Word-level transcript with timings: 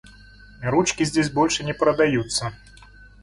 Ручки 0.63 1.03
здесь 1.03 1.29
больше 1.29 1.63
не 1.63 1.75
продаются. 1.75 2.53